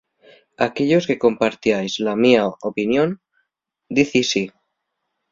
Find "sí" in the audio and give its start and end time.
4.31-4.43